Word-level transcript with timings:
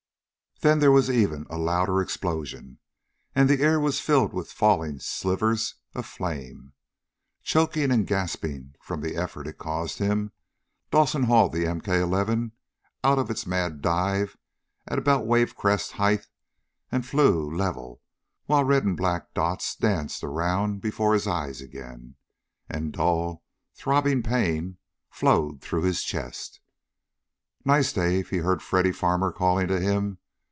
Then 0.63 0.77
there 0.77 0.91
was 0.91 1.09
even 1.09 1.47
a 1.49 1.57
louder 1.57 2.03
explosion, 2.03 2.77
and 3.33 3.49
the 3.49 3.63
air 3.63 3.79
was 3.79 3.99
filled 3.99 4.31
with 4.31 4.51
falling 4.51 4.99
slivers 4.99 5.73
of 5.95 6.05
flame. 6.05 6.73
Choking 7.41 7.89
and 7.89 8.05
gasping 8.05 8.75
from 8.79 9.01
the 9.01 9.15
effort 9.15 9.47
it 9.47 9.57
caused 9.57 9.97
him, 9.97 10.33
Dawson 10.91 11.23
hauled 11.23 11.53
the 11.53 11.63
MK 11.63 11.87
11 11.99 12.51
out 13.03 13.17
of 13.17 13.31
its 13.31 13.47
mad 13.47 13.81
dive 13.81 14.37
at 14.87 14.99
about 14.99 15.25
wave 15.25 15.55
crest 15.55 15.93
height 15.93 16.27
and 16.91 17.07
flew, 17.07 17.49
level 17.49 18.03
while 18.45 18.63
red 18.63 18.83
and 18.83 18.95
black 18.95 19.33
dots 19.33 19.75
danced 19.75 20.23
around 20.23 20.79
before 20.79 21.15
his 21.15 21.25
eyes 21.25 21.59
again, 21.59 22.17
and 22.69 22.93
dull, 22.93 23.43
throbbing 23.73 24.21
pain 24.21 24.77
flowed 25.09 25.59
through 25.59 25.81
his 25.81 26.03
chest. 26.03 26.59
"Nice, 27.65 27.91
Dave!" 27.93 28.29
he 28.29 28.37
heard 28.37 28.61
Freddy 28.61 28.91
Farmer 28.91 29.31
calling 29.31 29.67
to 29.67 29.79
him. 29.79 30.19